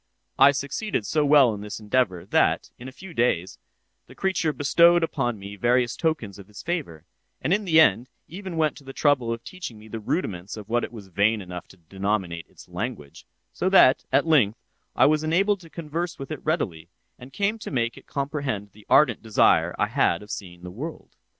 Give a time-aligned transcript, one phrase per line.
[0.39, 3.59] I succeeded so well in this endeavor that, in a few days,
[4.07, 7.05] the creature bestowed upon me various tokens of his favor,
[7.39, 10.67] and in the end even went to the trouble of teaching me the rudiments of
[10.67, 14.57] what it was vain enough to denominate its language; so that, at length,
[14.95, 16.89] I was enabled to converse with it readily,
[17.19, 21.11] and came to make it comprehend the ardent desire I had of seeing the world.